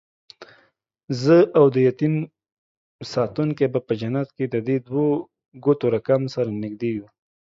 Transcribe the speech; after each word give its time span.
زه 1.21 1.37
اودیتیم 1.59 2.15
ساتونکی 3.13 3.65
به 3.73 3.79
په 3.87 3.93
جنت 4.01 4.27
کې 4.35 4.45
ددې 4.53 4.77
دوو 4.87 5.05
ګوتو 5.63 5.87
رکم، 5.95 6.21
سره 6.35 6.49
نږدې 6.63 6.89
یو 6.97 7.07